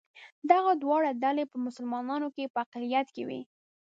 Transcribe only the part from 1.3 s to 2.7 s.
په مسلمانانو کې په